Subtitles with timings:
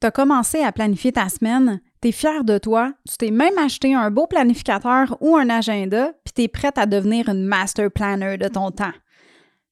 [0.00, 3.58] tu as commencé à planifier ta semaine, tu es fier de toi, tu t'es même
[3.58, 7.90] acheté un beau planificateur ou un agenda, puis tu es prête à devenir une master
[7.90, 8.92] planner de ton temps.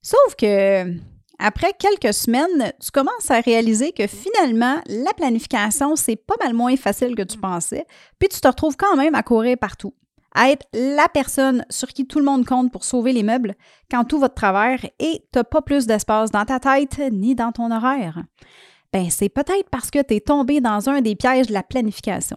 [0.03, 0.85] Sauf que
[1.39, 6.77] après quelques semaines, tu commences à réaliser que finalement, la planification, c'est pas mal moins
[6.77, 7.87] facile que tu pensais,
[8.19, 9.95] puis tu te retrouves quand même à courir partout,
[10.35, 13.55] à être la personne sur qui tout le monde compte pour sauver les meubles
[13.91, 17.35] quand tout va de travers et tu n'as pas plus d'espace dans ta tête ni
[17.35, 18.23] dans ton horaire.
[18.95, 22.37] Ben, c'est peut-être parce que tu es tombé dans un des pièges de la planification.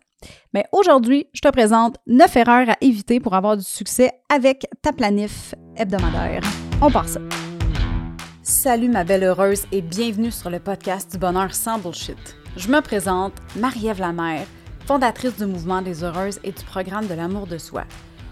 [0.54, 4.92] Mais aujourd'hui, je te présente 9 erreurs à éviter pour avoir du succès avec ta
[4.92, 6.42] planif hebdomadaire.
[6.82, 7.22] On part ça.
[8.44, 12.36] Salut ma belle heureuse et bienvenue sur le podcast du bonheur sans bullshit.
[12.58, 14.46] Je me présente, Marie-Ève Lamère,
[14.86, 17.86] fondatrice du mouvement des heureuses et du programme de l'amour de soi.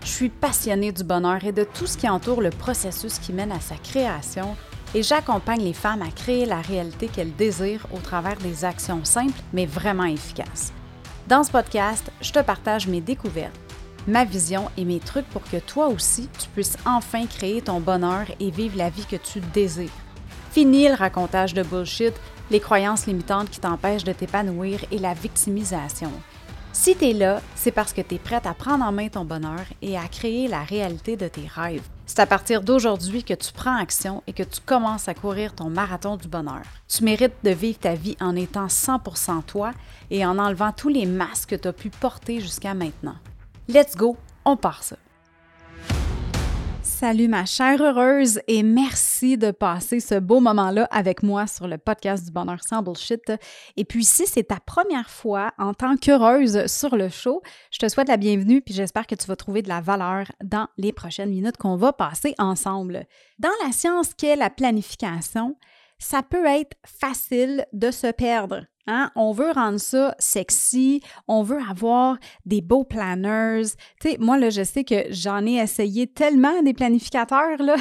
[0.03, 3.53] Je suis passionnée du bonheur et de tout ce qui entoure le processus qui mène
[3.53, 4.57] à sa création
[4.95, 9.39] et j'accompagne les femmes à créer la réalité qu'elles désirent au travers des actions simples
[9.53, 10.73] mais vraiment efficaces.
[11.27, 13.59] Dans ce podcast, je te partage mes découvertes,
[14.07, 18.25] ma vision et mes trucs pour que toi aussi, tu puisses enfin créer ton bonheur
[18.39, 19.89] et vivre la vie que tu désires.
[20.51, 22.13] Fini le racontage de bullshit,
[22.49, 26.11] les croyances limitantes qui t'empêchent de t'épanouir et la victimisation.
[26.71, 29.25] Si tu es là, c'est parce que tu es prête à prendre en main ton
[29.25, 31.87] bonheur et à créer la réalité de tes rêves.
[32.05, 35.69] C'est à partir d'aujourd'hui que tu prends action et que tu commences à courir ton
[35.69, 36.61] marathon du bonheur.
[36.87, 39.71] Tu mérites de vivre ta vie en étant 100% toi
[40.11, 43.15] et en enlevant tous les masques que tu as pu porter jusqu'à maintenant.
[43.67, 44.95] Let's go, on part ça.
[46.99, 51.77] Salut ma chère heureuse et merci de passer ce beau moment-là avec moi sur le
[51.77, 53.31] podcast du bonheur sans bullshit.
[53.77, 57.87] Et puis si c'est ta première fois en tant qu'heureuse sur le show, je te
[57.87, 61.29] souhaite la bienvenue puis j'espère que tu vas trouver de la valeur dans les prochaines
[61.29, 63.05] minutes qu'on va passer ensemble.
[63.37, 65.55] Dans la science qu'est la planification,
[65.99, 68.65] ça peut être facile de se perdre.
[68.89, 69.11] Hein?
[69.15, 73.67] On veut rendre ça sexy, on veut avoir des beaux planners.
[74.01, 77.75] Tu sais, moi, là, je sais que j'en ai essayé tellement des planificateurs, là.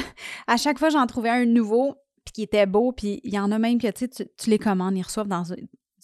[0.45, 3.51] À chaque fois, j'en trouvais un nouveau, puis qui était beau, puis il y en
[3.51, 5.43] a même que, tu, tu les commandes, ils reçoivent dans...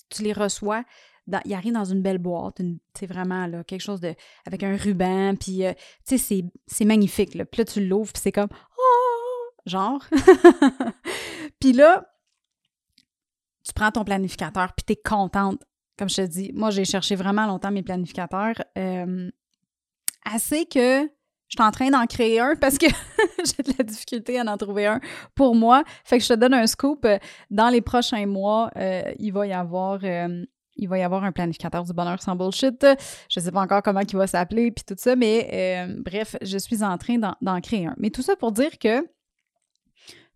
[0.10, 0.84] Tu les reçois
[1.28, 2.62] dans, il arrive dans une belle boîte,
[2.98, 4.14] c'est vraiment là, quelque chose de
[4.46, 5.74] avec un ruban, puis euh,
[6.08, 7.36] tu sais, c'est magnifique.
[7.36, 7.46] Là.
[7.46, 9.16] Puis là, tu l'ouvres, puis c'est comme oh!
[9.66, 10.04] genre.
[11.60, 12.15] puis là,
[13.76, 15.62] prends ton planificateur, puis tu es contente.
[15.98, 18.56] Comme je te dis, moi, j'ai cherché vraiment longtemps mes planificateurs.
[18.78, 19.30] Euh,
[20.26, 21.04] assez que
[21.48, 22.88] je suis en train d'en créer un parce que
[23.38, 25.00] j'ai de la difficulté à en trouver un
[25.36, 25.84] pour moi.
[26.04, 27.08] Fait que je te donne un scoop.
[27.52, 30.00] Dans les prochains mois, euh, il va y avoir.
[30.04, 30.44] Euh,
[30.78, 32.86] il va y avoir un planificateur du bonheur sans bullshit.
[33.30, 36.58] Je ne sais pas encore comment il va s'appeler, puis tout ça, mais bref, je
[36.58, 37.96] suis en train d'en créer un.
[37.98, 39.08] Mais tout ça pour dire que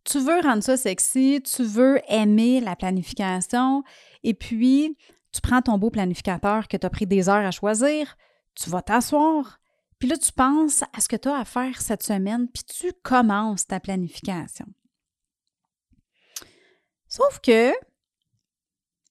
[0.09, 3.83] tu veux rendre ça sexy, tu veux aimer la planification,
[4.23, 4.97] et puis
[5.31, 8.17] tu prends ton beau planificateur que tu as pris des heures à choisir,
[8.55, 9.59] tu vas t'asseoir,
[9.99, 12.93] puis là, tu penses à ce que tu as à faire cette semaine, puis tu
[13.03, 14.65] commences ta planification.
[17.07, 17.73] Sauf que,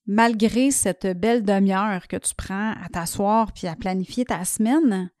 [0.07, 5.11] malgré cette belle demi-heure que tu prends à t'asseoir puis à planifier ta semaine,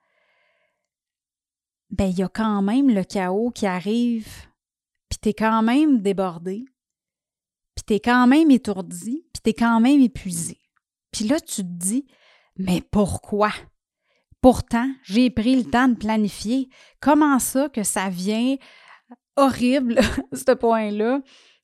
[1.91, 4.48] ben il y a quand même le chaos qui arrive
[5.09, 6.65] puis t'es quand même débordé,
[7.75, 10.59] puis t'es quand même étourdi, puis t'es quand même épuisé.
[11.11, 12.05] Puis là, tu te dis,
[12.57, 13.51] mais pourquoi?
[14.41, 16.69] Pourtant, j'ai pris le temps de planifier.
[17.01, 18.55] Comment ça que ça vient
[19.35, 19.99] horrible,
[20.33, 21.21] ce point-là,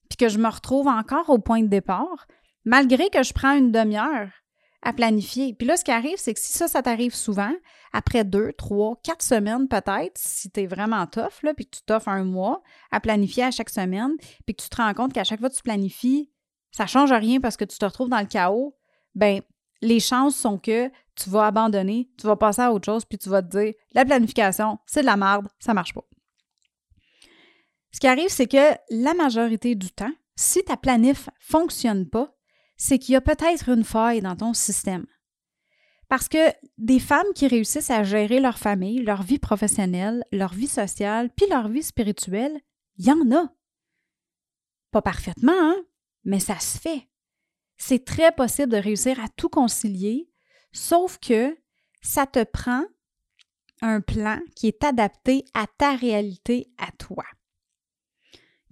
[0.09, 2.27] puis que je me retrouve encore au point de départ,
[2.63, 4.29] malgré que je prends une demi-heure
[4.85, 5.53] à planifier.
[5.53, 7.51] Puis là, ce qui arrive, c'est que si ça, ça t'arrive souvent,
[7.91, 12.07] après deux, trois, quatre semaines peut-être, si tu vraiment tough, là, puis que tu t'offres
[12.07, 14.11] un mois à planifier à chaque semaine,
[14.45, 16.31] puis que tu te rends compte qu'à chaque fois que tu planifies,
[16.71, 18.77] ça ne change rien parce que tu te retrouves dans le chaos,
[19.15, 19.41] ben
[19.81, 23.29] les chances sont que tu vas abandonner, tu vas passer à autre chose, puis tu
[23.29, 26.05] vas te dire la planification, c'est de la merde, ça marche pas.
[27.91, 32.34] Ce qui arrive, c'est que la majorité du temps, si ta planif fonctionne pas,
[32.77, 35.05] c'est qu'il y a peut-être une faille dans ton système.
[36.07, 40.67] Parce que des femmes qui réussissent à gérer leur famille, leur vie professionnelle, leur vie
[40.67, 42.59] sociale, puis leur vie spirituelle,
[42.97, 43.49] il y en a.
[44.91, 45.83] Pas parfaitement, hein?
[46.23, 47.09] mais ça se fait.
[47.77, 50.29] C'est très possible de réussir à tout concilier,
[50.71, 51.57] sauf que
[52.01, 52.83] ça te prend
[53.81, 57.25] un plan qui est adapté à ta réalité, à toi.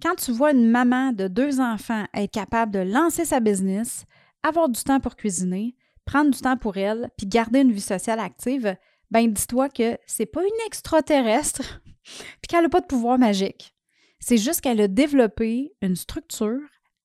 [0.04, 4.04] Quand tu vois une maman de deux enfants être capable de lancer sa business,
[4.42, 5.74] avoir du temps pour cuisiner,
[6.04, 8.76] prendre du temps pour elle, puis garder une vie sociale active,
[9.10, 13.74] ben dis-toi que c'est pas une extraterrestre, puis qu'elle n'a pas de pouvoir magique.
[14.20, 16.60] C'est juste qu'elle a développé une structure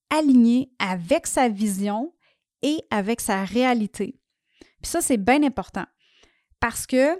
[0.09, 2.13] alignée avec sa vision
[2.61, 4.19] et avec sa réalité.
[4.81, 5.85] Puis ça, c'est bien important
[6.59, 7.17] parce que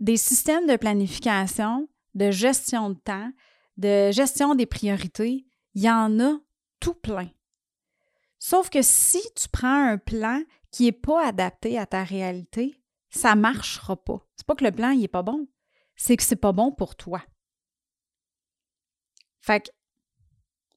[0.00, 3.30] des systèmes de planification, de gestion de temps,
[3.76, 6.38] de gestion des priorités, il y en a
[6.80, 7.30] tout plein.
[8.38, 12.80] Sauf que si tu prends un plan qui n'est pas adapté à ta réalité,
[13.10, 14.26] ça ne marchera pas.
[14.36, 15.48] C'est pas que le plan n'est pas bon,
[15.96, 17.22] c'est que c'est pas bon pour toi.
[19.40, 19.70] Fait que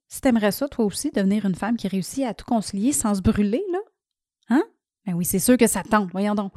[0.08, 3.22] si aimerais ça, toi aussi, devenir une femme qui réussit à tout concilier sans se
[3.22, 3.80] brûler, là,
[4.50, 4.64] hein?
[5.06, 6.54] Ben oui, c'est sûr que ça tente, voyons donc.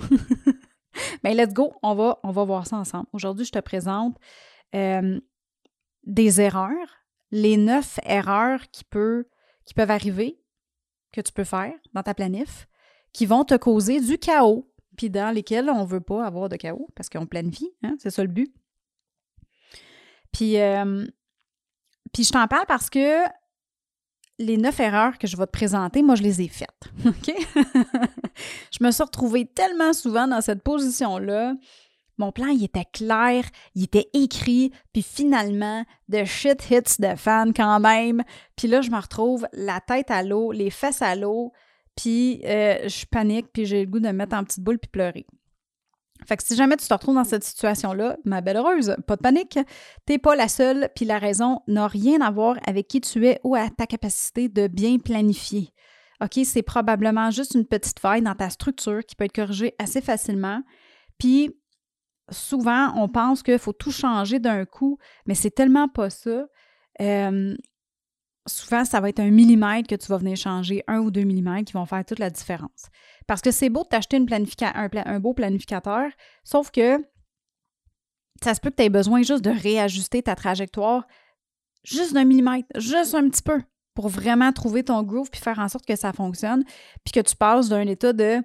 [1.22, 3.06] Mais ben, let's go, on va, on va voir ça ensemble.
[3.12, 4.18] Aujourd'hui, je te présente
[4.74, 5.20] euh,
[6.04, 8.84] des erreurs, les neuf erreurs qui,
[9.64, 10.40] qui peuvent arriver,
[11.12, 12.68] que tu peux faire dans ta planif,
[13.12, 16.56] qui vont te causer du chaos, puis dans lesquels on ne veut pas avoir de
[16.56, 18.52] chaos parce qu'on planifie, hein, c'est ça le but.
[20.32, 21.06] Puis, euh,
[22.12, 23.22] puis je t'en parle parce que
[24.38, 26.68] les neuf erreurs que je vais te présenter, moi, je les ai faites.
[28.72, 31.54] Je me suis retrouvée tellement souvent dans cette position-là.
[32.18, 33.44] Mon plan, il était clair,
[33.74, 38.22] il était écrit, puis finalement, de shit hits de fan quand même.
[38.56, 41.52] Puis là, je me retrouve la tête à l'eau, les fesses à l'eau,
[41.96, 44.90] puis euh, je panique, puis j'ai le goût de me mettre en petite boule puis
[44.90, 45.26] pleurer.
[46.26, 49.22] Fait que si jamais tu te retrouves dans cette situation-là, ma belle heureuse, pas de
[49.22, 49.58] panique,
[50.06, 53.40] t'es pas la seule, puis la raison n'a rien à voir avec qui tu es
[53.42, 55.72] ou à ta capacité de bien planifier.
[56.22, 60.00] OK, c'est probablement juste une petite faille dans ta structure qui peut être corrigée assez
[60.00, 60.62] facilement.
[61.18, 61.50] Puis
[62.32, 66.46] souvent, on pense qu'il faut tout changer d'un coup, mais c'est tellement pas ça.
[68.48, 71.66] Souvent, ça va être un millimètre que tu vas venir changer, un ou deux millimètres
[71.66, 72.88] qui vont faire toute la différence.
[73.28, 76.10] Parce que c'est beau de t'acheter un, un, beau planificateur,
[76.42, 76.98] sauf que
[78.42, 81.06] ça se peut que tu aies besoin juste de réajuster ta trajectoire
[81.84, 83.60] juste d'un millimètre, juste un petit peu,
[83.94, 86.64] pour vraiment trouver ton groove puis faire en sorte que ça fonctionne,
[87.04, 88.40] puis que tu passes d'un état de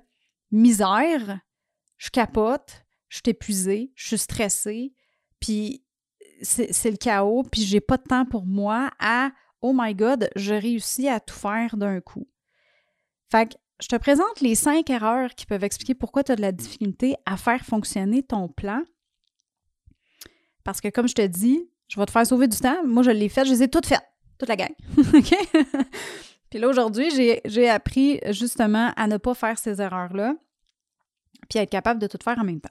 [0.52, 1.40] misère,
[1.98, 4.94] je capote, je suis épuisée, je suis stressée,
[5.40, 5.84] puis
[6.42, 9.32] c'est le chaos, puis j'ai pas de temps pour moi à
[9.62, 12.28] Oh my God, je réussis à tout faire d'un coup.
[13.32, 16.42] Fait que je te présente les cinq erreurs qui peuvent expliquer pourquoi tu as de
[16.42, 18.84] la difficulté à faire fonctionner ton plan.
[20.64, 22.84] Parce que, comme je te dis, je vais te faire sauver du temps.
[22.86, 24.04] Moi, je l'ai fait, je les ai toutes faites,
[24.38, 24.74] toute la gang.
[24.98, 25.36] OK?
[26.50, 27.10] Puis là, aujourd'hui,
[27.46, 30.36] j'ai appris justement à ne pas faire ces erreurs-là,
[31.50, 32.70] puis à être capable de tout faire en même temps.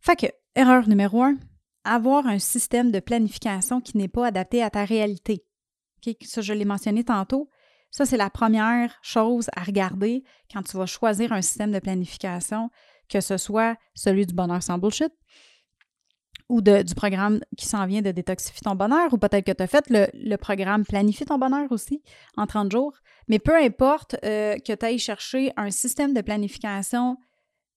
[0.00, 1.36] Fait que, erreur numéro un,
[1.84, 5.44] avoir un système de planification qui n'est pas adapté à ta réalité.
[6.22, 7.48] Ça, je l'ai mentionné tantôt.
[7.90, 12.70] Ça, c'est la première chose à regarder quand tu vas choisir un système de planification,
[13.08, 15.12] que ce soit celui du bonheur sans bullshit
[16.48, 19.66] ou du programme qui s'en vient de détoxifier ton bonheur, ou peut-être que tu as
[19.66, 22.02] fait le, programme Planifie ton bonheur aussi
[22.36, 22.92] en 30 jours.
[23.28, 27.16] Mais peu importe euh, que tu ailles chercher un système de planification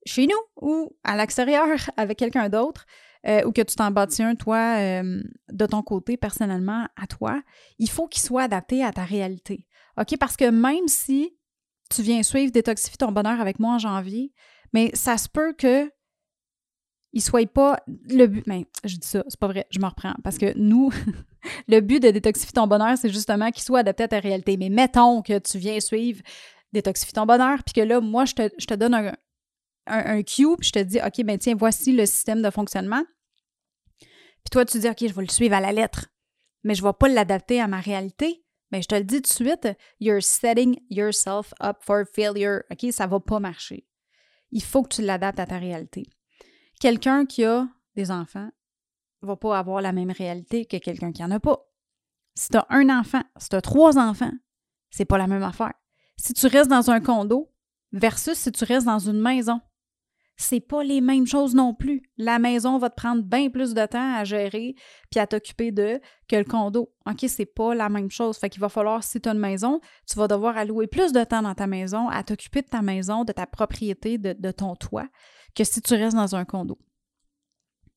[0.07, 2.86] chez nous ou à l'extérieur avec quelqu'un d'autre,
[3.27, 5.21] euh, ou que tu t'en bâtis un, toi, euh,
[5.51, 7.42] de ton côté, personnellement, à toi,
[7.80, 9.65] il faut qu'il soit adapté à ta réalité.
[10.00, 10.18] OK?
[10.18, 11.36] Parce que même si
[11.89, 14.33] tu viens suivre Détoxifie ton bonheur avec moi en janvier,
[14.74, 15.92] mais ça se peut que
[17.13, 18.45] il soit pas le but.
[18.48, 20.13] Mais je dis ça, c'est pas vrai, je me reprends.
[20.24, 20.92] Parce que nous,
[21.68, 24.57] le but de Détoxifie ton bonheur, c'est justement qu'il soit adapté à ta réalité.
[24.57, 26.21] Mais mettons que tu viens suivre
[26.74, 29.14] Détoxifie ton bonheur, puis que là, moi, je te, je te donne un,
[29.88, 33.04] un, cue, puis je te dis, OK, ben tiens, voici le système de fonctionnement.
[34.00, 36.08] Puis toi, tu dis, OK, je vais le suivre à la lettre,
[36.64, 38.44] mais je ne vais pas l'adapter à ma réalité.
[38.72, 39.68] Mais je te le dis tout de suite,
[40.00, 42.64] you're setting yourself up for failure.
[42.70, 43.88] OK, ça ne va pas marcher.
[44.52, 46.10] Il faut que tu l'adaptes à ta réalité.
[46.80, 48.50] Quelqu'un qui a des enfants
[49.22, 51.66] ne va pas avoir la même réalité que quelqu'un qui n'en a pas.
[52.36, 54.34] Si tu as un enfant, si tu as trois enfants,
[54.90, 55.74] c'est pas la même affaire.
[56.18, 57.52] Si tu restes dans un condo
[57.92, 59.62] versus si tu restes dans une maison,
[60.38, 62.04] c'est pas les mêmes choses non plus.
[62.18, 64.76] La maison va te prendre bien plus de temps à gérer
[65.10, 66.94] puis à t'occuper de que le condo.
[67.08, 68.38] OK, c'est pas la même chose.
[68.38, 71.24] Fait qu'il va falloir, si tu as une maison, tu vas devoir allouer plus de
[71.24, 75.08] temps dans ta maison à t'occuper de ta maison, de ta propriété, de, ton toit,
[75.56, 76.78] que si tu restes dans un condo.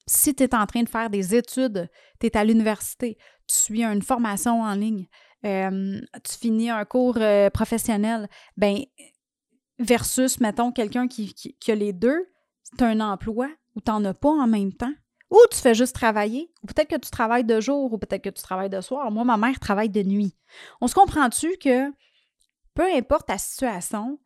[0.06, 3.84] Si tu es en train de faire des études, tu es à l'université, tu suis
[3.84, 5.06] une formation en ligne,
[5.44, 8.84] euh, tu finis un cours euh, professionnel, ben
[9.80, 11.34] versus, mettons, quelqu'un qui,
[11.68, 12.29] a les deux,
[12.76, 14.92] tu un emploi ou tu n'en as pas en même temps,
[15.30, 18.30] ou tu fais juste travailler, ou peut-être que tu travailles de jour, ou peut-être que
[18.30, 19.10] tu travailles de soir.
[19.10, 20.36] Moi, ma mère travaille de nuit.
[20.80, 21.90] On se comprend-tu que
[22.74, 24.18] peu importe ta situation,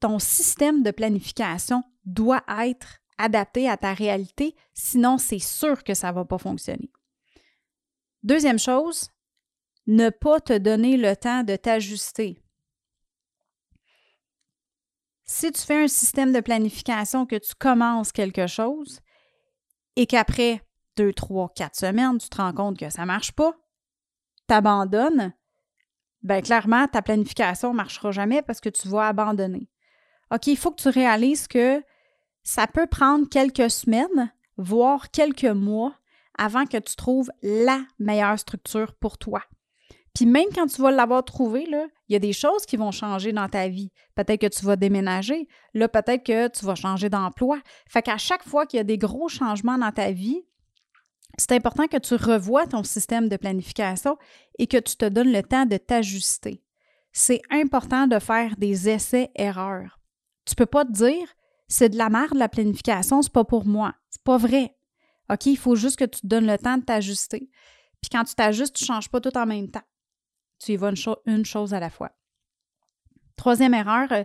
[0.00, 6.10] ton système de planification doit être adapté à ta réalité, sinon c'est sûr que ça
[6.10, 6.90] ne va pas fonctionner.
[8.22, 9.10] Deuxième chose,
[9.86, 12.42] ne pas te donner le temps de t'ajuster.
[15.30, 19.00] Si tu fais un système de planification que tu commences quelque chose
[19.94, 20.62] et qu'après
[20.96, 23.52] deux, trois, quatre semaines, tu te rends compte que ça ne marche pas,
[24.46, 25.34] t'abandonnes,
[26.22, 29.68] ben clairement, ta planification ne marchera jamais parce que tu vas abandonner.
[30.32, 31.84] OK, il faut que tu réalises que
[32.42, 35.94] ça peut prendre quelques semaines, voire quelques mois
[36.38, 39.42] avant que tu trouves la meilleure structure pour toi.
[40.18, 43.32] Puis même quand tu vas l'avoir trouvé, il y a des choses qui vont changer
[43.32, 43.92] dans ta vie.
[44.16, 45.46] Peut-être que tu vas déménager.
[45.74, 47.60] Là, peut-être que tu vas changer d'emploi.
[47.88, 50.42] Fait qu'à chaque fois qu'il y a des gros changements dans ta vie,
[51.38, 54.18] c'est important que tu revoies ton système de planification
[54.58, 56.64] et que tu te donnes le temps de t'ajuster.
[57.12, 60.00] C'est important de faire des essais-erreurs.
[60.46, 61.28] Tu peux pas te dire
[61.68, 63.94] c'est de la merde la planification, c'est pas pour moi.
[64.10, 64.74] C'est pas vrai.
[65.30, 67.48] OK, il faut juste que tu te donnes le temps de t'ajuster.
[68.00, 69.84] Puis quand tu t'ajustes, tu changes pas tout en même temps.
[70.58, 70.92] Tu y vas
[71.26, 72.12] une, chose à la fois.
[73.36, 74.24] Troisième erreur, euh,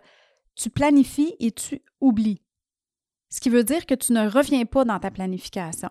[0.56, 2.42] tu planifies et tu oublies.
[3.30, 5.90] Ce qui veut dire que tu ne reviens pas dans ta planification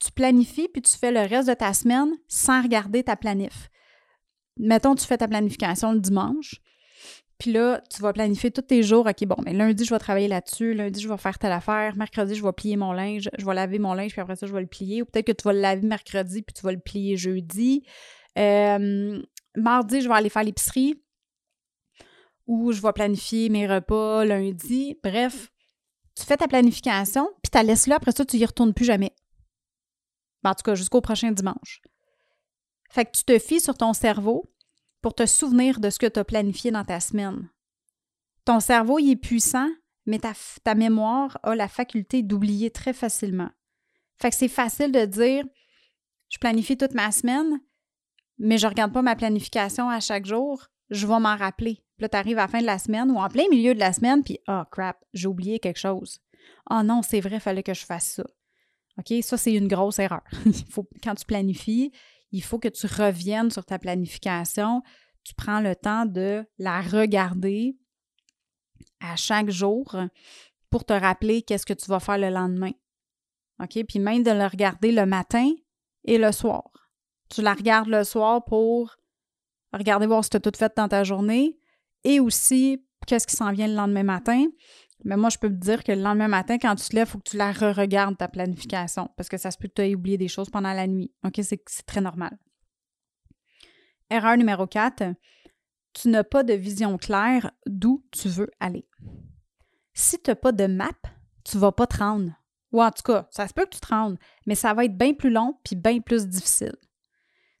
[0.00, 3.70] tu planifies puis tu fais le reste de ta semaine sans regarder ta planif.
[4.56, 6.60] Mettons, tu fais ta planification le dimanche,
[7.38, 9.06] puis là, tu vas planifier tous tes jours.
[9.06, 10.74] OK, bon, mais lundi, je vais travailler là-dessus.
[10.74, 11.96] Lundi, je vais faire telle affaire.
[11.96, 13.30] Mercredi, je vais plier mon linge.
[13.38, 15.00] Je vais laver mon linge, puis après ça, je vais le plier.
[15.00, 17.82] Ou peut-être que tu vas le laver mercredi, puis tu vas le plier jeudi.
[18.36, 19.22] Euh,
[19.56, 21.02] mardi, je vais aller faire l'épicerie.
[22.46, 24.98] Ou je vais planifier mes repas lundi.
[25.02, 25.52] Bref,
[26.16, 27.96] tu fais ta planification, puis tu la laisses là.
[27.96, 29.14] Après ça, tu y retournes plus jamais.
[30.42, 31.80] Ben, en tout cas, jusqu'au prochain dimanche.
[32.90, 34.52] Fait que tu te fies sur ton cerveau
[35.00, 37.48] pour te souvenir de ce que tu as planifié dans ta semaine.
[38.44, 39.68] Ton cerveau, il est puissant,
[40.06, 40.32] mais ta,
[40.64, 43.50] ta mémoire a la faculté d'oublier très facilement.
[44.20, 45.44] Fait que c'est facile de dire
[46.28, 47.60] je planifie toute ma semaine,
[48.40, 51.74] mais je ne regarde pas ma planification à chaque jour, je vais m'en rappeler.
[51.96, 53.78] Puis là, tu arrives à la fin de la semaine ou en plein milieu de
[53.78, 56.20] la semaine, puis oh crap, j'ai oublié quelque chose.
[56.70, 58.24] Oh non, c'est vrai, il fallait que je fasse ça.
[58.98, 59.22] OK?
[59.22, 60.22] Ça, c'est une grosse erreur.
[61.02, 61.92] quand tu planifies,
[62.32, 64.82] il faut que tu reviennes sur ta planification.
[65.22, 67.76] Tu prends le temps de la regarder
[69.00, 69.96] à chaque jour
[70.70, 72.72] pour te rappeler qu'est-ce que tu vas faire le lendemain.
[73.62, 73.84] OK?
[73.86, 75.50] Puis même de le regarder le matin
[76.04, 76.70] et le soir.
[77.30, 78.96] Tu la regardes le soir pour
[79.72, 81.58] regarder voir si tu as tout fait dans ta journée
[82.04, 84.46] et aussi qu'est-ce qui s'en vient le lendemain matin.
[85.04, 87.10] Mais moi, je peux te dire que le lendemain matin, quand tu te lèves, il
[87.10, 89.94] faut que tu la re-regardes, ta planification, parce que ça se peut que tu aies
[89.94, 91.12] oublié des choses pendant la nuit.
[91.24, 91.40] OK?
[91.42, 92.36] C'est très normal.
[94.10, 95.14] Erreur numéro 4.
[95.94, 98.86] Tu n'as pas de vision claire d'où tu veux aller.
[99.94, 100.90] Si tu n'as pas de map,
[101.44, 102.32] tu ne vas pas te rendre.
[102.72, 104.96] Ou en tout cas, ça se peut que tu te rendes, mais ça va être
[104.96, 106.76] bien plus long puis bien plus difficile.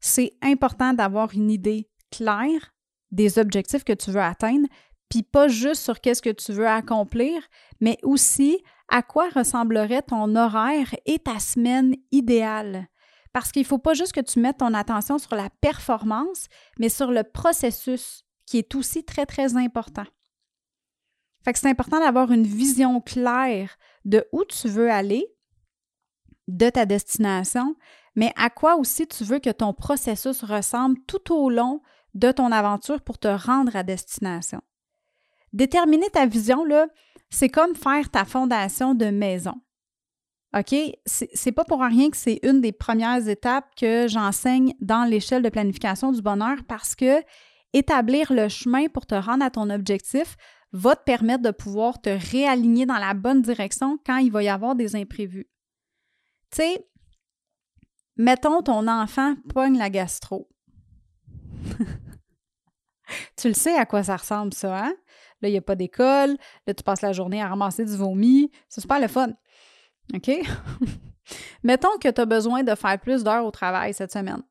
[0.00, 2.72] C'est important d'avoir une idée claire
[3.10, 4.66] des objectifs que tu veux atteindre,
[5.08, 7.42] puis pas juste sur qu'est-ce que tu veux accomplir,
[7.80, 12.88] mais aussi à quoi ressemblerait ton horaire et ta semaine idéale.
[13.32, 16.46] Parce qu'il ne faut pas juste que tu mettes ton attention sur la performance,
[16.78, 20.06] mais sur le processus, qui est aussi très, très important.
[21.44, 25.24] Fait que c'est important d'avoir une vision claire de où tu veux aller,
[26.48, 27.76] de ta destination,
[28.14, 31.80] mais à quoi aussi tu veux que ton processus ressemble tout au long
[32.14, 34.60] de ton aventure pour te rendre à destination?
[35.52, 36.88] Déterminer ta vision, là,
[37.28, 39.54] c'est comme faire ta fondation de maison.
[40.56, 40.74] OK?
[41.06, 45.48] C'est pas pour rien que c'est une des premières étapes que j'enseigne dans l'échelle de
[45.48, 47.22] planification du bonheur parce que
[47.72, 50.36] établir le chemin pour te rendre à ton objectif
[50.72, 54.48] va te permettre de pouvoir te réaligner dans la bonne direction quand il va y
[54.48, 55.48] avoir des imprévus.
[56.50, 56.89] Tu sais,
[58.20, 60.48] mettons ton enfant pogne la gastro.
[63.36, 64.94] tu le sais à quoi ça ressemble, ça, hein?
[65.40, 66.36] Là, il n'y a pas d'école.
[66.66, 68.50] Là, tu passes la journée à ramasser du vomi.
[68.68, 69.30] C'est super le fun.
[70.14, 70.30] OK?
[71.62, 74.42] Mettons que tu as besoin de faire plus d'heures au travail cette semaine.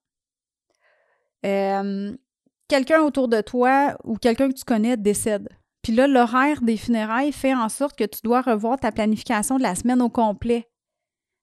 [2.67, 5.47] Quelqu'un autour de toi ou quelqu'un que tu connais décède.
[5.83, 9.63] Puis là, l'horaire des funérailles fait en sorte que tu dois revoir ta planification de
[9.63, 10.67] la semaine au complet.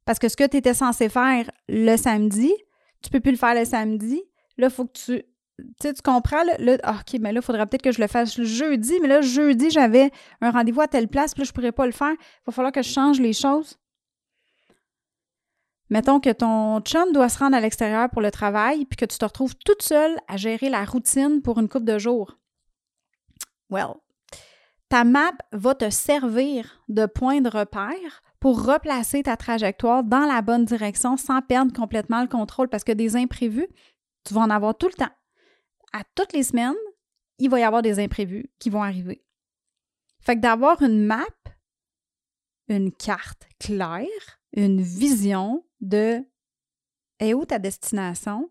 [0.06, 2.54] Parce que ce que tu étais censé faire le samedi,
[3.02, 4.22] tu peux plus le faire le samedi.
[4.56, 5.22] Là, il faut que tu
[5.80, 8.44] tu comprends, le, ah, OK, mais là, il faudrait peut-être que je le fasse le
[8.44, 10.10] jeudi, mais là, jeudi, j'avais
[10.42, 12.12] un rendez-vous à telle place, puis là, je ne pourrais pas le faire.
[12.12, 13.78] Il va falloir que je change les choses.
[15.88, 19.16] Mettons que ton chum doit se rendre à l'extérieur pour le travail, puis que tu
[19.16, 22.36] te retrouves toute seule à gérer la routine pour une couple de jours.
[23.70, 23.94] Well,
[24.88, 30.40] ta map va te servir de point de repère pour replacer ta trajectoire dans la
[30.40, 33.66] bonne direction sans perdre complètement le contrôle parce que des imprévus,
[34.22, 35.10] tu vas en avoir tout le temps
[35.92, 36.76] à toutes les semaines,
[37.40, 39.24] il va y avoir des imprévus qui vont arriver.
[40.20, 41.26] Fait que d'avoir une map,
[42.68, 46.24] une carte claire, une vision de
[47.18, 48.48] est où ta destination,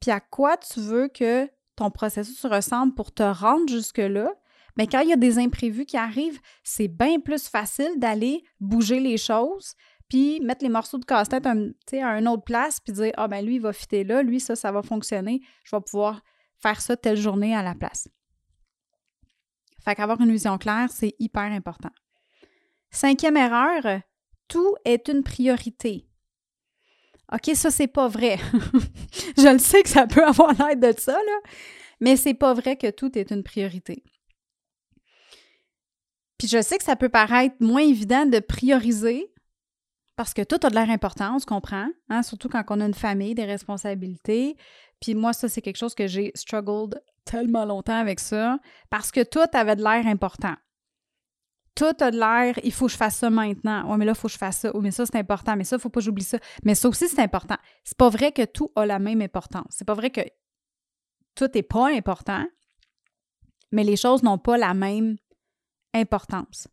[0.00, 4.28] puis à quoi tu veux que ton processus ressemble pour te rendre jusque-là,
[4.76, 9.00] mais quand il y a des imprévus qui arrivent, c'est bien plus facile d'aller bouger
[9.00, 9.74] les choses,
[10.08, 11.54] puis mettre les morceaux de casse-tête à
[12.18, 14.70] une autre place, puis dire Ah, ben lui, il va fitter là, lui, ça, ça
[14.70, 16.22] va fonctionner, je vais pouvoir
[16.58, 18.08] faire ça telle journée à la place.
[19.84, 21.90] Fait qu'avoir une vision claire, c'est hyper important.
[22.90, 24.00] Cinquième erreur,
[24.48, 26.08] tout est une priorité.
[27.32, 28.38] OK, ça, c'est pas vrai.
[29.36, 31.50] je le sais que ça peut avoir l'aide de ça, là,
[32.00, 34.04] mais c'est pas vrai que tout est une priorité.
[36.38, 39.32] Puis je sais que ça peut paraître moins évident de prioriser
[40.16, 42.86] parce que tout a de l'air important, on se comprend, hein, surtout quand on a
[42.86, 44.56] une famille, des responsabilités.
[45.00, 49.22] Puis moi, ça, c'est quelque chose que j'ai struggled tellement longtemps avec ça parce que
[49.22, 50.54] tout avait de l'air important.
[51.74, 53.84] Tout a de l'air, il faut que je fasse ça maintenant.
[53.90, 54.74] Oui, mais là, il faut que je fasse ça.
[54.74, 55.54] Oui, mais ça, c'est important.
[55.54, 56.38] Mais ça, il ne faut pas que j'oublie ça.
[56.64, 57.56] Mais ça aussi, c'est important.
[57.84, 59.66] C'est pas vrai que tout a la même importance.
[59.68, 60.22] C'est pas vrai que
[61.34, 62.46] tout n'est pas important,
[63.70, 65.16] mais les choses n'ont pas la même
[65.94, 66.68] importance.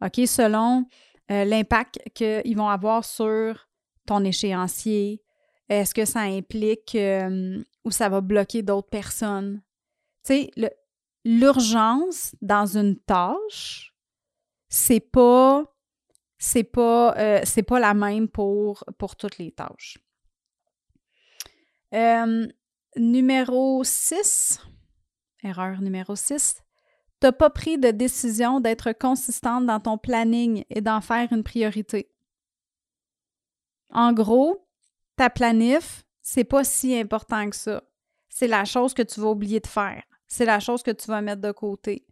[0.00, 0.26] OK?
[0.26, 0.86] Selon
[1.30, 3.68] euh, l'impact qu'ils vont avoir sur
[4.06, 5.22] ton échéancier,
[5.68, 9.62] est-ce que ça implique euh, ou ça va bloquer d'autres personnes?
[10.24, 10.72] Tu sais,
[11.24, 13.94] l'urgence dans une tâche,
[14.68, 15.64] c'est pas
[16.36, 19.98] c'est pas euh, pas la même pour, pour toutes les tâches.
[22.96, 24.60] numéro 6,
[25.42, 26.63] erreur numéro 6,
[27.24, 31.42] tu n'as pas pris de décision d'être consistante dans ton planning et d'en faire une
[31.42, 32.10] priorité.
[33.88, 34.68] En gros,
[35.16, 37.82] ta planif, c'est pas si important que ça.
[38.28, 40.02] C'est la chose que tu vas oublier de faire.
[40.26, 42.04] C'est la chose que tu vas mettre de côté.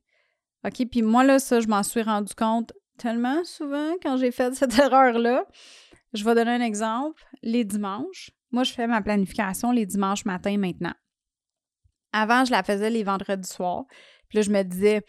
[0.65, 0.89] OK?
[0.91, 4.79] Puis moi, là, ça, je m'en suis rendu compte tellement souvent quand j'ai fait cette
[4.79, 5.45] erreur-là.
[6.15, 7.23] Je vais donner un exemple.
[7.43, 8.31] Les dimanches.
[8.51, 10.95] Moi, je fais ma planification les dimanches matin maintenant.
[12.15, 13.85] Avant, je la faisais les vendredis soirs.
[14.35, 15.05] Là, je me disais,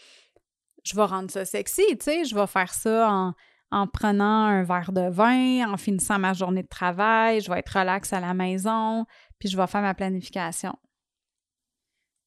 [0.83, 3.33] je vais rendre ça sexy, tu sais, je vais faire ça en,
[3.73, 7.79] en prenant un verre de vin, en finissant ma journée de travail, je vais être
[7.79, 9.05] relax à la maison,
[9.39, 10.75] puis je vais faire ma planification.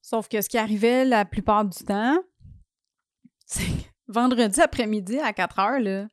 [0.02, 2.18] Sauf que ce qui arrivait la plupart du temps,
[3.46, 6.08] c'est vendredi après-midi à 4 heures, là,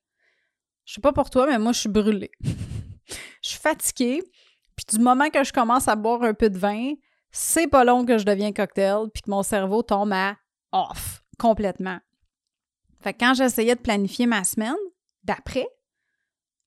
[0.86, 2.32] je sais pas pour toi, mais moi, je suis brûlée.
[2.42, 4.22] je suis fatiguée,
[4.76, 6.94] puis du moment que je commence à boire un peu de vin,
[7.32, 10.36] c'est pas long que je deviens cocktail, puis que mon cerveau tombe à
[10.74, 12.00] off complètement.
[13.02, 14.76] Fait que quand j'essayais de planifier ma semaine
[15.24, 15.68] d'après,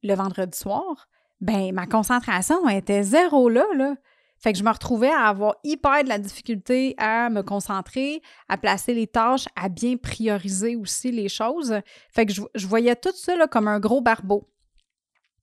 [0.03, 1.09] le vendredi soir,
[1.41, 3.95] ben ma concentration était zéro là, là.
[4.39, 8.59] Fait que je me retrouvais à avoir hyper de la difficulté à me concentrer, à
[8.59, 11.81] placer les tâches, à bien prioriser aussi les choses.
[12.13, 14.47] Fait que je, voyais tout ça comme un gros barbeau.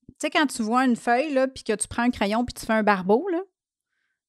[0.10, 2.65] Tu sais, quand tu vois une feuille, puis que tu prends un crayon puis tu
[2.65, 3.39] fais un barbeau, là,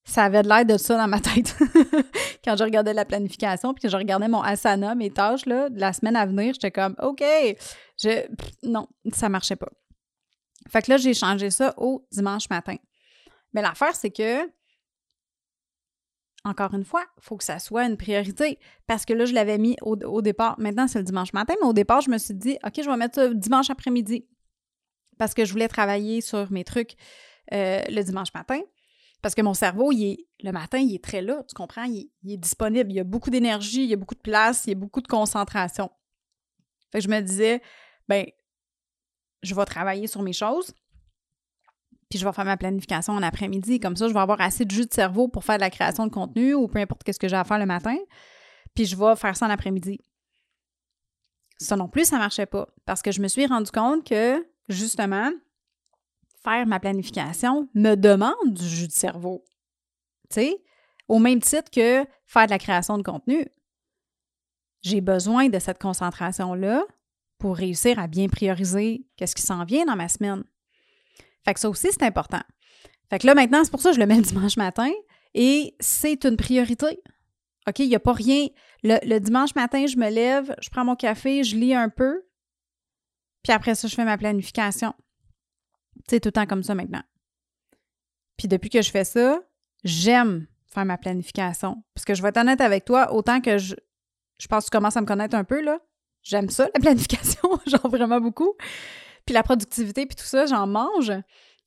[0.05, 1.57] ça avait de l'air de ça dans ma tête.
[2.45, 5.81] Quand je regardais la planification, puis que je regardais mon asana, mes tâches, là, de
[5.81, 7.23] la semaine à venir, j'étais comme, OK,
[8.03, 8.27] je...
[8.63, 9.71] non, ça marchait pas.
[10.69, 12.77] Fait que là, j'ai changé ça au dimanche matin.
[13.55, 14.47] Mais l'affaire, c'est que,
[16.45, 18.59] encore une fois, faut que ça soit une priorité.
[18.87, 20.57] Parce que là, je l'avais mis au, départ.
[20.59, 22.97] Maintenant, c'est le dimanche matin, mais au départ, je me suis dit, OK, je vais
[22.97, 24.27] mettre ça dimanche après-midi.
[25.19, 26.97] Parce que je voulais travailler sur mes trucs
[27.53, 28.61] euh, le dimanche matin.
[29.25, 31.85] Parce que mon cerveau, il est, le matin, il est très là, tu comprends?
[31.85, 34.69] Il, est disponible, il y a beaucoup d'énergie, il y a beaucoup de place, il
[34.69, 35.91] y a beaucoup de concentration.
[36.93, 37.63] Fait que je me disais,
[38.07, 38.27] ben,
[39.43, 40.75] je vais travailler sur mes choses,
[42.11, 43.81] puis je vais faire ma planification en après-midi.
[43.81, 46.07] Comme ça, je vais avoir assez de jus de cerveau pour faire de la création
[46.07, 47.97] de contenu ou peu importe ce que j'ai à faire le matin,
[48.75, 50.01] puis je vais faire ça en après-midi.
[51.57, 55.31] Ça non plus, ça marchait pas parce que je me suis rendu compte que, justement,
[56.45, 59.45] faire ma planification me demande du jus de cerveau.
[60.31, 60.63] Tu sais,
[61.09, 63.47] au même titre que faire de la création de contenu.
[64.83, 66.85] J'ai besoin de cette concentration-là
[67.39, 70.45] pour réussir à bien prioriser qu'est-ce qui s'en vient dans ma semaine.
[71.45, 72.41] Fait que ça aussi, c'est important.
[73.11, 74.91] Fait que là, maintenant, c'est pour ça que je le mets le dimanche matin
[75.35, 77.01] et c'est une priorité.
[77.67, 78.49] OK, il n'y a pas rien.
[78.83, 82.23] Le, dimanche matin, je me lève, je prends mon café, je lis un peu,
[83.43, 84.95] puis après ça, je fais ma planification.
[86.09, 87.03] C'est tout le temps comme ça maintenant.
[88.37, 89.41] Puis depuis que je fais ça,
[89.85, 91.83] j'aime faire ma planification.
[91.95, 93.75] Parce que je vais être honnête avec toi, autant que je,
[94.39, 95.79] je pense que tu commences à me connaître un peu, là.
[96.23, 98.55] J'aime ça, la planification, genre vraiment beaucoup.
[99.27, 101.13] Puis la productivité, puis tout ça, j'en mange.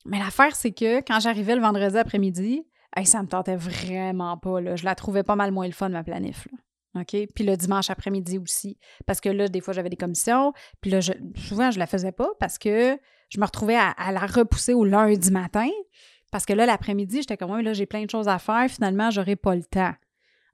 [0.04, 4.60] Mais l'affaire, c'est que quand j'arrivais le vendredi après-midi, hey, ça me tentait vraiment pas,
[4.60, 4.76] là.
[4.76, 6.58] Je la trouvais pas mal moins le fun, ma planif, là.
[7.00, 7.16] OK?
[7.34, 8.78] Puis le dimanche après-midi aussi.
[9.06, 10.52] Parce que là, des fois, j'avais des commissions.
[10.80, 11.00] Puis là,
[11.36, 15.30] souvent, je la faisais pas parce que je me retrouvais à, la repousser au lundi
[15.30, 15.68] matin.
[16.30, 18.68] Parce que là, l'après-midi, j'étais comme, là, j'ai plein de choses à faire.
[18.68, 19.94] Finalement, j'aurai pas le temps.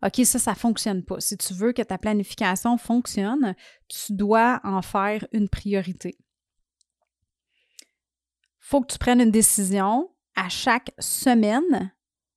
[0.04, 1.20] OK, ça, ça fonctionne pas.
[1.20, 3.54] Si tu veux que ta planification fonctionne,
[3.88, 6.16] tu dois en faire une priorité.
[8.60, 11.92] faut que tu prennes une décision à chaque semaine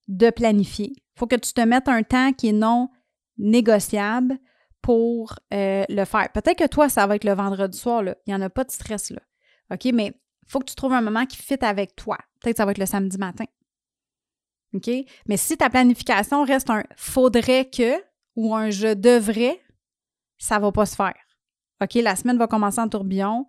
[0.07, 0.93] de planifier.
[1.15, 2.89] faut que tu te mettes un temps qui est non
[3.37, 4.37] négociable
[4.81, 6.31] pour euh, le faire.
[6.31, 8.15] Peut-être que toi, ça va être le vendredi soir, là.
[8.25, 9.09] il n'y en a pas de stress.
[9.09, 9.19] Là.
[9.71, 10.13] OK, mais
[10.47, 12.17] faut que tu trouves un moment qui fit avec toi.
[12.39, 13.45] Peut-être que ça va être le samedi matin.
[14.73, 14.89] OK?
[15.27, 18.01] Mais si ta planification reste un faudrait que
[18.35, 19.61] ou un je devrais,
[20.37, 21.15] ça ne va pas se faire.
[21.81, 21.95] OK?
[21.95, 23.45] La semaine va commencer en tourbillon,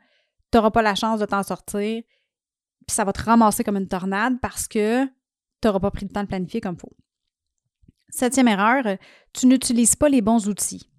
[0.51, 2.03] tu n'auras pas la chance de t'en sortir,
[2.87, 5.13] puis ça va te ramasser comme une tornade parce que tu
[5.65, 6.97] n'auras pas pris le temps de planifier comme il faut.
[8.11, 8.97] Septième erreur,
[9.35, 10.91] tu n'utilises pas les bons outils.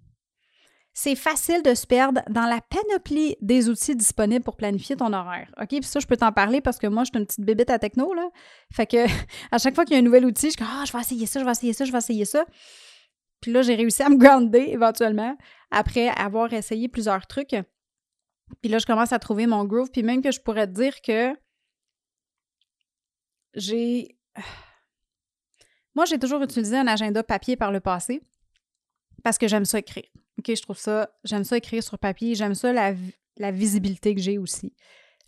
[0.92, 5.50] C'est facile de se perdre dans la panoplie des outils disponibles pour planifier ton horaire.
[5.60, 5.68] OK?
[5.68, 7.78] Puis ça, je peux t'en parler parce que moi, je suis une petite bébête à
[7.78, 8.28] techno, là.
[8.72, 9.06] Fait que
[9.52, 11.26] à chaque fois qu'il y a un nouvel outil, je dis Ah, je vais essayer
[11.26, 12.44] ça, je vais essayer ça, je vais essayer ça.
[13.40, 15.36] Puis là, j'ai réussi à me grounder éventuellement
[15.70, 17.56] après avoir essayé plusieurs trucs.
[18.60, 19.90] Puis là, je commence à trouver mon groove.
[19.90, 21.34] Puis même que je pourrais te dire que
[23.54, 24.18] j'ai
[25.94, 28.22] moi, j'ai toujours utilisé un agenda papier par le passé
[29.22, 30.08] parce que j'aime ça écrire.
[30.40, 34.38] OK, je trouve ça, j'aime ça écrire sur papier, j'aime ça la, visibilité que j'ai
[34.38, 34.74] aussi.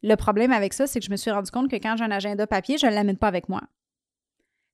[0.03, 2.11] Le problème avec ça, c'est que je me suis rendu compte que quand j'ai un
[2.11, 3.61] agenda papier, je ne l'amène pas avec moi.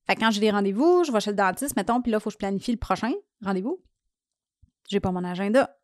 [0.07, 2.21] Fait que quand j'ai des rendez-vous, je vais chez le dentiste, mettons, puis là, il
[2.21, 3.11] faut que je planifie le prochain
[3.43, 3.83] rendez-vous.
[4.89, 5.77] J'ai pas mon agenda.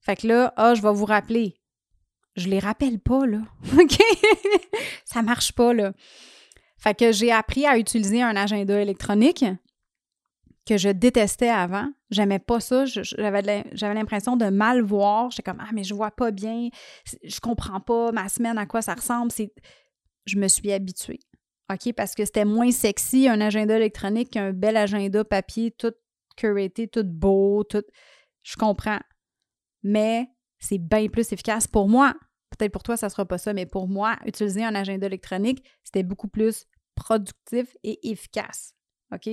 [0.00, 1.60] Fait que là, ah, je vais vous rappeler.
[2.34, 3.38] Je les rappelle pas, là.
[3.80, 3.98] OK?
[5.04, 5.92] ça marche pas, là.
[6.76, 9.44] Fait que j'ai appris à utiliser un agenda électronique
[10.66, 11.88] que je détestais avant.
[12.10, 12.84] J'aimais pas ça.
[12.84, 15.30] J'avais l'impression de mal voir.
[15.30, 16.68] J'étais comme Ah, mais je vois pas bien.
[17.22, 19.30] Je comprends pas ma semaine, à quoi ça ressemble.
[20.26, 21.20] Je me suis habituée.
[21.72, 21.92] OK?
[21.94, 25.94] Parce que c'était moins sexy un agenda électronique qu'un bel agenda papier, tout
[26.36, 27.84] curaté, tout beau, tout.
[28.42, 29.00] Je comprends.
[29.82, 32.14] Mais c'est bien plus efficace pour moi.
[32.50, 36.02] Peut-être pour toi, ça sera pas ça, mais pour moi, utiliser un agenda électronique, c'était
[36.02, 38.74] beaucoup plus productif et efficace.
[39.12, 39.28] OK?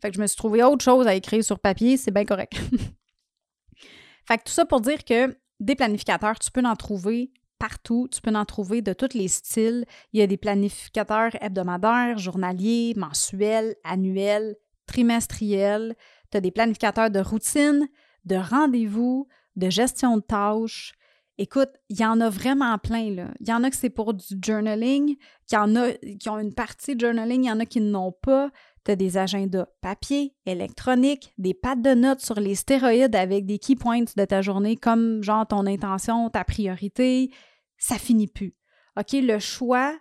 [0.00, 2.54] Fait que je me suis trouvé autre chose à écrire sur papier, c'est bien correct.
[4.26, 8.20] fait que tout ça pour dire que des planificateurs, tu peux en trouver partout, tu
[8.20, 9.86] peux en trouver de tous les styles.
[10.12, 14.56] Il y a des planificateurs hebdomadaires, journaliers, mensuels, annuels,
[14.86, 15.96] trimestriels.
[16.30, 17.88] Tu as des planificateurs de routine,
[18.24, 20.94] de rendez-vous, de gestion de tâches,
[21.38, 23.28] Écoute, il y en a vraiment plein, là.
[23.40, 25.16] Il y en a que c'est pour du journaling,
[25.52, 28.50] y en a qui ont une partie journaling, il y en a qui n'ont pas.
[28.86, 33.74] Tu des agendas papier, électronique, des pattes de notes sur les stéroïdes avec des key
[33.74, 37.32] points de ta journée, comme genre ton intention, ta priorité.
[37.78, 38.54] Ça finit plus.
[38.96, 39.92] OK, le choix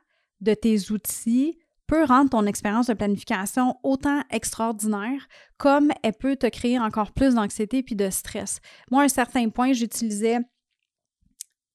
[0.42, 6.48] de tes outils peut rendre ton expérience de planification autant extraordinaire comme elle peut te
[6.48, 8.60] créer encore plus d'anxiété puis de stress.
[8.92, 10.40] Moi, à un certain point, j'utilisais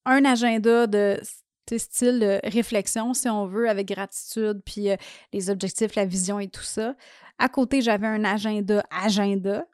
[0.04, 1.20] un agenda de
[1.76, 4.96] style réflexion, si on veut, avec gratitude, puis euh,
[5.32, 6.94] les objectifs, la vision et tout ça.
[7.38, 9.66] À côté, j'avais un agenda agenda.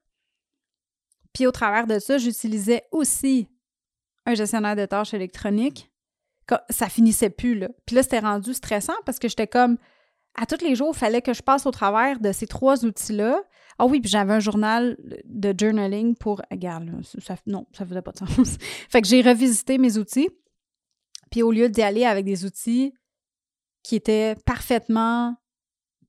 [1.33, 3.49] Puis au travers de ça, j'utilisais aussi
[4.25, 5.91] un gestionnaire de tâches électroniques.
[6.71, 7.69] Ça finissait plus, là.
[7.87, 9.79] Puis là, c'était rendu stressant parce que j'étais comme,
[10.37, 13.43] à tous les jours, il fallait que je passe au travers de ces trois outils-là.
[13.79, 16.41] Ah oui, puis j'avais un journal de journaling pour.
[16.51, 18.57] Regarde, ça, non, ça faisait pas de sens.
[18.89, 20.29] fait que j'ai revisité mes outils.
[21.43, 22.93] Au lieu d'y aller avec des outils
[23.83, 25.37] qui étaient parfaitement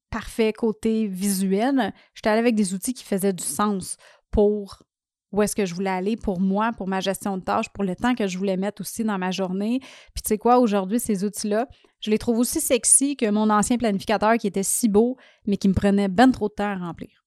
[0.10, 3.98] parfaits côté visuel, j'étais allée avec des outils qui faisaient du sens
[4.32, 4.84] pour
[5.32, 7.96] où est-ce que je voulais aller pour moi, pour ma gestion de tâches, pour le
[7.96, 9.80] temps que je voulais mettre aussi dans ma journée.
[10.14, 11.68] Puis tu sais quoi, aujourd'hui, ces outils-là,
[12.00, 15.68] je les trouve aussi sexy que mon ancien planificateur qui était si beau, mais qui
[15.68, 17.26] me prenait ben trop de temps à remplir.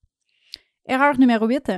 [0.87, 1.73] Erreur numéro 8.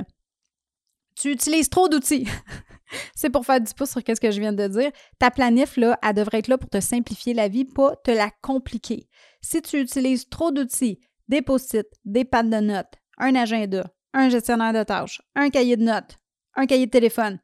[1.15, 2.27] Tu utilises trop d'outils.
[3.15, 4.91] C'est pour faire du pouce sur ce que je viens de dire.
[5.19, 8.29] Ta planif, là, elle devrait être là pour te simplifier la vie, pas te la
[8.41, 9.07] compliquer.
[9.41, 14.73] Si tu utilises trop d'outils, des post-it, des pads de notes, un agenda, un gestionnaire
[14.73, 16.17] de tâches, un cahier de notes,
[16.55, 17.39] un cahier de téléphone,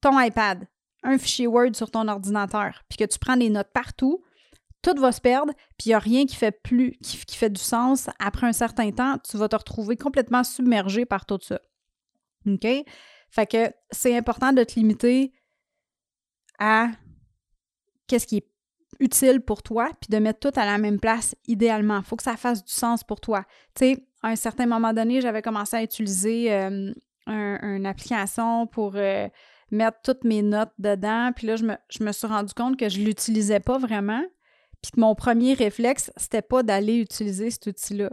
[0.00, 0.66] ton iPad,
[1.02, 4.22] un fichier Word sur ton ordinateur, puis que tu prends des notes partout,
[4.82, 7.60] tout va se perdre, puis il n'y a rien qui fait plus, qui, fait du
[7.60, 8.10] sens.
[8.18, 11.60] Après un certain temps, tu vas te retrouver complètement submergé par tout ça.
[12.46, 12.66] OK?
[13.32, 15.32] Fait que c'est important de te limiter
[16.58, 16.90] à
[18.06, 18.48] qu'est-ce qui est
[19.00, 22.00] utile pour toi, puis de mettre tout à la même place idéalement.
[22.00, 23.46] Il faut que ça fasse du sens pour toi.
[23.74, 26.92] Tu sais, à un certain moment donné, j'avais commencé à utiliser euh,
[27.26, 29.28] une application pour euh,
[29.70, 31.30] mettre toutes mes notes dedans.
[31.34, 34.22] Puis là, je me, je me suis rendu compte que je ne l'utilisais pas vraiment.
[34.82, 38.10] Puis que mon premier réflexe, c'était pas d'aller utiliser cet outil-là.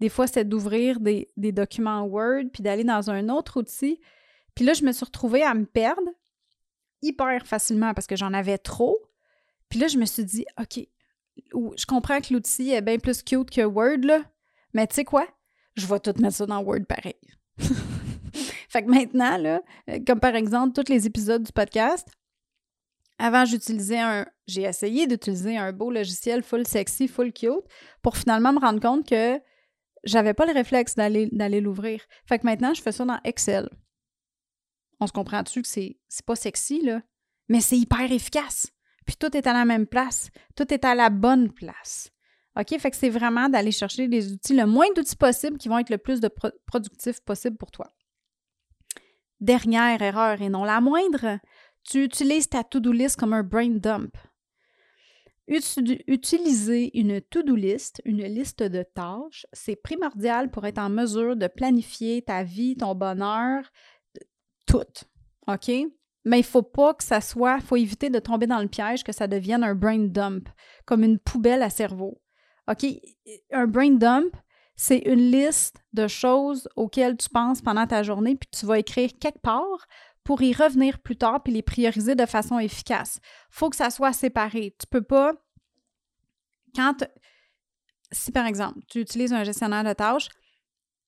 [0.00, 4.00] Des fois, c'était d'ouvrir des, des, documents Word, puis d'aller dans un autre outil.
[4.54, 6.10] Puis là, je me suis retrouvée à me perdre
[7.02, 8.98] hyper facilement parce que j'en avais trop.
[9.68, 10.86] Puis là, je me suis dit, OK,
[11.36, 14.22] je comprends que l'outil est bien plus cute que Word, là,
[14.74, 15.26] mais tu sais quoi?
[15.74, 17.16] Je vais tout mettre ça dans Word pareil.
[18.68, 22.08] fait que maintenant, là, euh, comme par exemple, tous les épisodes du podcast,
[23.18, 24.26] avant, j'utilisais un.
[24.46, 27.64] J'ai essayé d'utiliser un beau logiciel full sexy, full cute,
[28.02, 29.40] pour finalement me rendre compte que
[30.04, 32.02] j'avais pas le réflexe d'aller, d'aller l'ouvrir.
[32.26, 33.68] Fait que maintenant, je fais ça dans Excel.
[35.02, 36.88] On se comprend-tu que c'est, c'est pas sexy?
[37.48, 38.70] Mais c'est hyper efficace.
[39.04, 40.30] Puis tout est à la même place.
[40.54, 42.12] Tout est à la bonne place.
[42.56, 42.78] OK?
[42.78, 45.90] Fait que c'est vraiment d'aller chercher des outils, le moins d'outils possible qui vont être
[45.90, 46.30] le plus de
[46.66, 47.88] productifs possible pour toi.
[49.40, 51.40] Dernière erreur et non la moindre,
[51.82, 54.16] tu utilises ta to-do list comme un brain dump.
[55.48, 61.48] Utiliser une to-do list, une liste de tâches, c'est primordial pour être en mesure de
[61.48, 63.68] planifier ta vie, ton bonheur,
[64.66, 65.04] tout.
[65.46, 65.70] OK?
[66.24, 68.68] Mais il ne faut pas que ça soit, il faut éviter de tomber dans le
[68.68, 70.48] piège que ça devienne un brain dump,
[70.84, 72.20] comme une poubelle à cerveau.
[72.70, 72.86] OK?
[73.50, 74.34] Un brain dump,
[74.76, 79.10] c'est une liste de choses auxquelles tu penses pendant ta journée, puis tu vas écrire
[79.20, 79.86] quelque part
[80.24, 83.18] pour y revenir plus tard puis les prioriser de façon efficace.
[83.22, 84.74] Il faut que ça soit séparé.
[84.78, 85.32] Tu peux pas.
[86.74, 87.04] Quand.
[88.12, 90.28] Si par exemple, tu utilises un gestionnaire de tâches,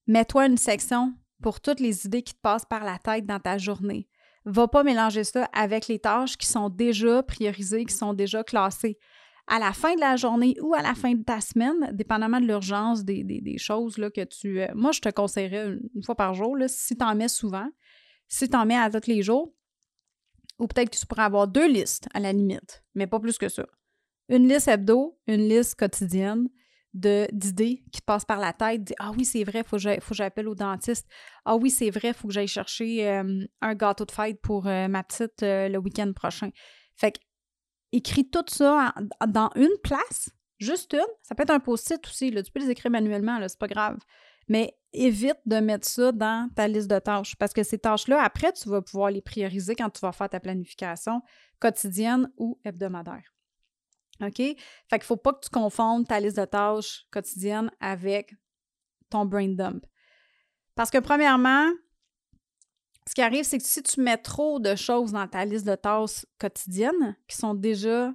[0.07, 1.13] mets-toi une section
[1.45, 4.07] pour toutes les idées qui te passent par la tête dans ta journée.
[4.45, 8.97] Va pas mélanger ça avec les tâches qui sont déjà priorisées, qui sont déjà classées.
[9.45, 12.47] À la fin de la journée ou à la fin de ta semaine, dépendamment de
[12.47, 14.59] l'urgence des, choses là, que tu.
[14.59, 17.69] Euh, moi, je te conseillerais une fois par jour, si tu en mets souvent,
[18.27, 19.53] si tu en mets à tous les jours,
[20.57, 23.49] ou peut-être que tu pourrais avoir deux listes à la limite, mais pas plus que
[23.49, 23.67] ça.
[24.29, 26.49] Une liste hebdo, une liste quotidienne
[26.95, 28.93] d'idées qui te passent par la tête.
[28.99, 31.07] ah oui, c'est vrai, il faut que j'appelle au dentiste.
[31.43, 34.65] Ah oui, c'est vrai, il faut que j'aille chercher euh, un gâteau de fête pour
[34.67, 36.49] euh, ma petite euh, le week-end prochain.
[36.95, 37.19] Fait que,
[37.91, 38.93] écris tout ça
[39.27, 40.99] dans une place, juste une.
[41.21, 43.97] Ça peut être un post-it aussi, là, tu peux les écrire manuellement, c'est pas grave.
[44.47, 48.53] Mais évite de mettre ça dans ta liste de tâches parce que ces tâches-là, après,
[48.53, 51.21] tu vas pouvoir les prioriser quand tu vas faire ta planification
[51.59, 53.34] quotidienne ou hebdomadaire.
[54.21, 54.37] OK?
[54.37, 54.57] Fait
[54.91, 58.33] qu'il faut pas que tu confondes ta liste de tâches quotidienne avec
[59.09, 59.85] ton brain dump.
[60.75, 61.69] Parce que premièrement,
[63.07, 65.75] ce qui arrive, c'est que si tu mets trop de choses dans ta liste de
[65.75, 68.13] tâches quotidiennes qui sont déjà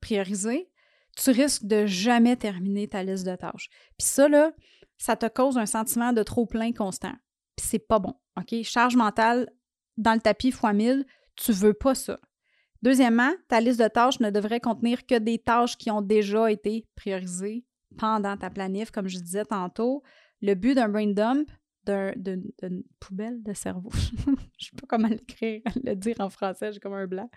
[0.00, 0.70] priorisées,
[1.16, 3.68] tu risques de jamais terminer ta liste de tâches.
[3.98, 4.52] Puis ça, là,
[4.98, 7.14] ça te cause un sentiment de trop plein constant.
[7.56, 8.14] Puis c'est pas bon.
[8.36, 8.62] OK?
[8.62, 9.50] Charge mentale
[9.96, 12.20] dans le tapis x 1000, tu veux pas ça.
[12.82, 16.86] Deuxièmement, ta liste de tâches ne devrait contenir que des tâches qui ont déjà été
[16.94, 17.64] priorisées
[17.96, 20.02] pendant ta planif, comme je disais tantôt.
[20.40, 21.50] Le but d'un brain dump,
[22.16, 23.90] d'une poubelle de cerveau.
[23.94, 27.30] je ne sais pas comment l'écrire, le dire en français, j'ai comme un blanc.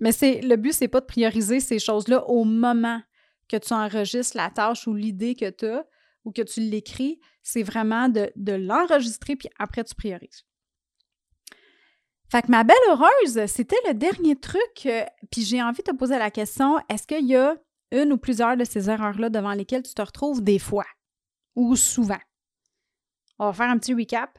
[0.00, 3.00] Mais le but, c'est pas de prioriser ces choses-là au moment
[3.48, 5.86] que tu enregistres la tâche ou l'idée que tu as
[6.24, 10.44] ou que tu l'écris, c'est vraiment de, l'enregistrer, puis après, tu priorises.
[12.32, 14.86] Fait ma belle heureuse, c'était le dernier truc.
[14.86, 17.56] Euh, puis j'ai envie de te poser la question est-ce qu'il y a
[17.90, 20.86] une ou plusieurs de ces erreurs-là devant lesquelles tu te retrouves des fois?
[21.56, 22.20] Ou souvent?
[23.38, 24.38] On va faire un petit recap.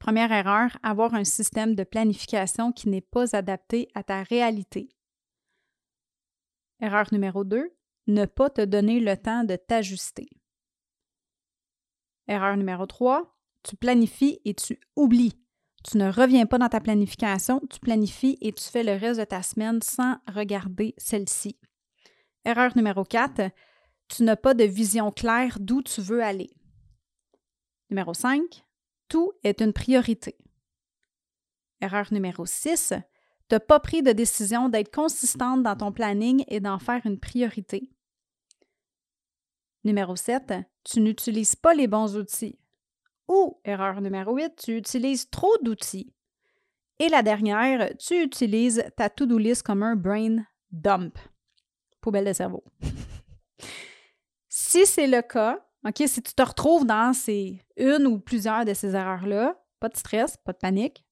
[0.00, 4.88] Première erreur, avoir un système de planification qui n'est pas adapté à ta réalité.
[6.80, 7.76] Erreur numéro 2,
[8.08, 10.28] ne pas te donner le temps de t'ajuster.
[12.26, 15.45] Erreur numéro 3, tu planifies et tu oublies.
[15.88, 19.24] Tu ne reviens pas dans ta planification, tu planifies et tu fais le reste de
[19.24, 21.56] ta semaine sans regarder celle-ci.
[22.44, 23.52] Erreur numéro 4,
[24.08, 26.50] tu n'as pas de vision claire d'où tu veux aller.
[27.88, 28.42] Numéro 5,
[29.08, 30.36] tout est une priorité.
[31.80, 32.94] Erreur numéro 6,
[33.48, 37.20] tu n'as pas pris de décision d'être consistante dans ton planning et d'en faire une
[37.20, 37.92] priorité.
[39.84, 42.58] Numéro 7, tu n'utilises pas les bons outils.
[43.28, 46.12] Ou, erreur numéro 8, tu utilises trop d'outils.
[46.98, 51.18] Et la dernière, tu utilises ta to-do list comme un brain dump.
[52.00, 52.64] Poubelle de cerveau.
[54.48, 58.74] si c'est le cas, OK, si tu te retrouves dans ces une ou plusieurs de
[58.74, 61.04] ces erreurs-là, pas de stress, pas de panique.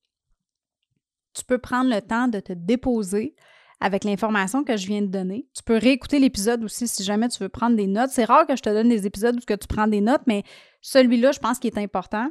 [1.35, 3.35] Tu peux prendre le temps de te déposer
[3.81, 5.48] avec l'information que je viens de donner.
[5.55, 8.11] Tu peux réécouter l'épisode aussi si jamais tu veux prendre des notes.
[8.11, 10.42] C'est rare que je te donne des épisodes où tu prends des notes, mais
[10.85, 12.31] celui-là, je pense qu'il est important.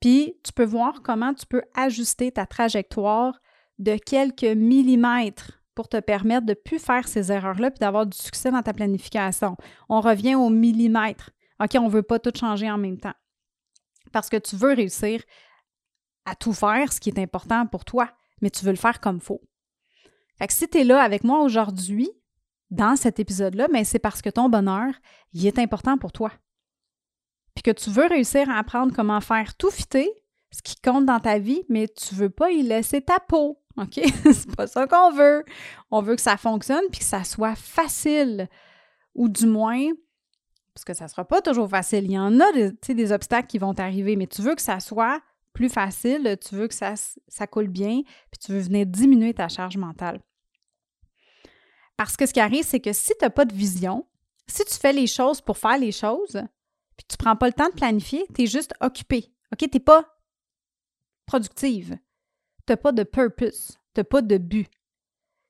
[0.00, 3.40] Puis tu peux voir comment tu peux ajuster ta trajectoire
[3.80, 8.16] de quelques millimètres pour te permettre de ne plus faire ces erreurs-là puis d'avoir du
[8.16, 9.56] succès dans ta planification.
[9.88, 11.30] On revient au millimètre.
[11.60, 13.14] OK, on ne veut pas tout changer en même temps.
[14.12, 15.24] Parce que tu veux réussir
[16.26, 18.08] à tout faire, ce qui est important pour toi,
[18.40, 19.40] mais tu veux le faire comme faut.
[20.38, 22.08] Fait que si tu es là avec moi aujourd'hui,
[22.70, 24.94] dans cet épisode-là, mais c'est parce que ton bonheur,
[25.32, 26.30] il est important pour toi.
[27.54, 30.10] Puis que tu veux réussir à apprendre comment faire tout fitter,
[30.50, 33.60] ce qui compte dans ta vie, mais tu veux pas y laisser ta peau.
[33.76, 34.00] OK?
[34.24, 35.44] c'est pas ça qu'on veut.
[35.90, 38.48] On veut que ça fonctionne puis que ça soit facile.
[39.14, 39.88] Ou du moins,
[40.74, 42.04] parce que ça sera pas toujours facile.
[42.04, 44.80] Il y en a des, des obstacles qui vont t'arriver, mais tu veux que ça
[44.80, 45.20] soit
[45.52, 46.94] plus facile, tu veux que ça,
[47.28, 50.20] ça coule bien, puis tu veux venir diminuer ta charge mentale.
[51.96, 54.06] Parce que ce qui arrive, c'est que si tu n'as pas de vision,
[54.46, 56.42] si tu fais les choses pour faire les choses,
[57.00, 59.32] puis tu prends pas le temps de planifier, tu es juste occupé.
[59.54, 59.70] OK?
[59.70, 60.04] Tu pas
[61.24, 61.96] productive.
[62.66, 63.78] Tu pas de purpose.
[63.94, 64.68] Tu pas de but.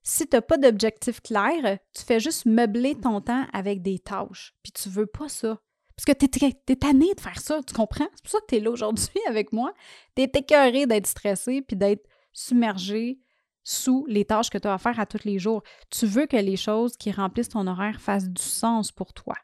[0.04, 4.54] Si tu n'as pas d'objectif clair, tu fais juste meubler ton temps avec des tâches.
[4.62, 5.60] Puis tu veux pas ça.
[5.96, 8.06] Parce que tu es, tanné de faire ça, tu comprends?
[8.14, 9.74] C'est pour ça que tu es là aujourd'hui avec moi.
[10.14, 13.18] Tu es écœuré d'être stressé puis d'être submergé
[13.64, 15.64] sous les tâches que tu as à faire à tous les jours.
[15.90, 19.34] Tu veux que les choses qui remplissent ton horaire fassent du sens pour toi.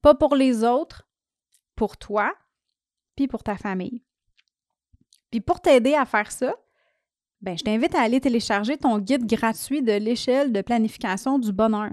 [0.00, 1.06] Pas pour les autres,
[1.82, 2.32] pour toi,
[3.16, 4.04] puis pour ta famille.
[5.32, 6.54] Puis pour t'aider à faire ça,
[7.40, 11.90] ben, je t'invite à aller télécharger ton guide gratuit de l'échelle de planification du bonheur.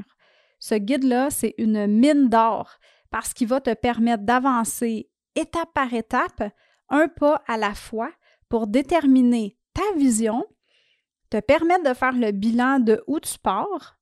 [0.60, 2.78] Ce guide-là, c'est une mine d'or
[3.10, 6.44] parce qu'il va te permettre d'avancer étape par étape,
[6.90, 8.12] un pas à la fois,
[8.48, 10.46] pour déterminer ta vision,
[11.32, 13.98] te permettre de faire le bilan de où tu pars,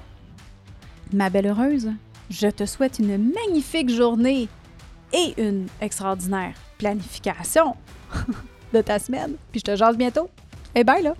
[1.13, 1.93] ma belle heureuse,
[2.31, 4.49] je te souhaite une magnifique journée
[5.13, 7.77] et une extraordinaire planification
[8.73, 9.37] de ta semaine.
[9.51, 10.29] Puis je te jase bientôt.
[10.75, 11.15] Et bye là!